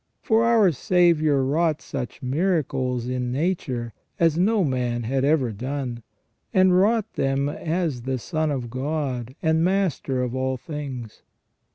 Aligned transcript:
For 0.23 0.43
our 0.43 0.71
Saviour 0.71 1.43
wrought 1.43 1.79
such 1.79 2.23
miracles 2.23 3.07
in 3.07 3.31
nature 3.31 3.93
as 4.19 4.35
no 4.35 4.63
man 4.63 5.03
had 5.03 5.23
ever 5.23 5.51
done, 5.51 6.01
and 6.51 6.75
wrought 6.75 7.13
them 7.13 7.47
as 7.47 8.01
the 8.01 8.17
son 8.17 8.49
of 8.49 8.71
God 8.71 9.35
and 9.43 9.63
Master 9.63 10.23
of 10.23 10.33
all 10.35 10.57
things. 10.57 11.21